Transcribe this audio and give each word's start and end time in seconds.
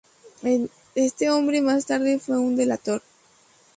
Este 0.95 1.29
hombre, 1.29 1.61
más 1.61 1.85
tarde, 1.85 2.17
fue 2.17 2.39
un 2.39 2.55
delator. 2.55 3.03